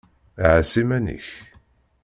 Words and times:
Ɛas 0.51 0.73
iman-ik! 0.81 1.27